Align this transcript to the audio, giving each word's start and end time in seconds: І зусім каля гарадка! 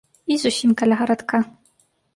І 0.35 0.37
зусім 0.45 0.73
каля 0.81 0.99
гарадка! 1.03 1.45